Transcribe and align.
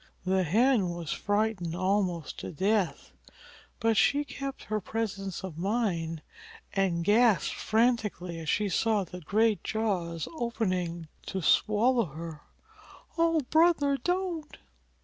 The 0.25 0.41
Hen 0.41 0.89
was 0.89 1.11
frightened 1.11 1.75
almost 1.75 2.39
to 2.39 2.51
death, 2.51 3.11
but 3.79 3.95
she 3.95 4.23
kept 4.23 4.63
her 4.63 4.81
presence 4.81 5.43
of 5.43 5.59
mind 5.59 6.23
and 6.73 7.05
gasped 7.05 7.53
frantically 7.53 8.39
as 8.39 8.49
she 8.49 8.67
saw 8.67 9.03
the 9.03 9.21
great 9.21 9.63
jaws 9.63 10.27
opening 10.39 11.07
to 11.27 11.43
swallow 11.43 12.05
her: 12.05 12.41
"O 13.19 13.41
Brother, 13.51 13.95
don't!" 13.95 14.57